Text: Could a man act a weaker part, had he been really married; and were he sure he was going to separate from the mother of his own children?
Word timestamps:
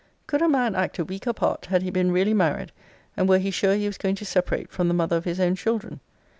Could 0.25 0.41
a 0.41 0.49
man 0.49 0.73
act 0.73 0.97
a 0.97 1.05
weaker 1.05 1.31
part, 1.31 1.67
had 1.67 1.83
he 1.83 1.91
been 1.91 2.11
really 2.11 2.33
married; 2.33 2.71
and 3.15 3.29
were 3.29 3.37
he 3.37 3.51
sure 3.51 3.75
he 3.75 3.85
was 3.85 3.99
going 3.99 4.15
to 4.15 4.25
separate 4.25 4.71
from 4.71 4.87
the 4.87 4.95
mother 4.95 5.15
of 5.15 5.25
his 5.25 5.39
own 5.39 5.53
children? 5.53 5.99